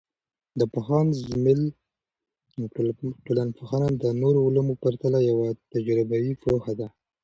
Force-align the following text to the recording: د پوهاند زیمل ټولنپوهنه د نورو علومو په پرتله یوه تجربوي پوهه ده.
د 0.59 0.61
پوهاند 0.73 1.09
زیمل 1.25 1.61
ټولنپوهنه 3.25 3.87
د 4.03 4.05
نورو 4.21 4.39
علومو 4.47 4.73
په 4.77 4.81
پرتله 4.83 5.19
یوه 5.29 5.47
تجربوي 5.71 6.33
پوهه 6.43 6.73
ده. 6.79 6.87